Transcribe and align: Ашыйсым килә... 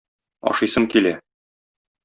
Ашыйсым 0.51 0.89
килә... 0.95 1.13